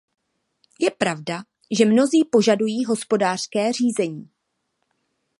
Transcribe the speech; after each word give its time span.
Je 0.79 0.91
pravda, 0.91 1.43
že 1.77 1.85
mnozí 1.85 2.23
požadují 2.31 2.85
hospodářské 2.85 3.73
řízení. 3.73 4.29